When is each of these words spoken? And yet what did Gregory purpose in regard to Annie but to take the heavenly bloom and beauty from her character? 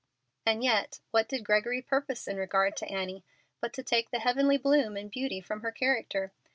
And 0.47 0.63
yet 0.63 0.99
what 1.11 1.29
did 1.29 1.45
Gregory 1.45 1.79
purpose 1.79 2.27
in 2.27 2.37
regard 2.37 2.75
to 2.77 2.89
Annie 2.91 3.23
but 3.59 3.71
to 3.73 3.83
take 3.83 4.09
the 4.09 4.17
heavenly 4.17 4.57
bloom 4.57 4.97
and 4.97 5.11
beauty 5.11 5.41
from 5.41 5.61
her 5.61 5.71
character? 5.71 6.31